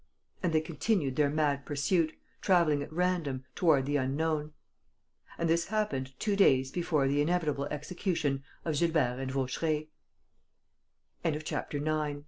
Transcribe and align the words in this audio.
And 0.41 0.51
they 0.51 0.61
continued 0.61 1.15
their 1.15 1.29
mad 1.29 1.63
pursuit, 1.63 2.17
travelling 2.41 2.81
at 2.81 2.91
random, 2.91 3.45
toward 3.53 3.85
the 3.85 3.97
unknown.... 3.97 4.51
And 5.37 5.47
this 5.47 5.67
happened 5.67 6.19
two 6.19 6.35
days 6.35 6.71
before 6.71 7.07
the 7.07 7.21
inevitable 7.21 7.65
execution 7.65 8.43
of 8.65 8.75
Gilbert 8.79 9.19
and 9.19 9.29
Vaucheray.[ 9.31 9.89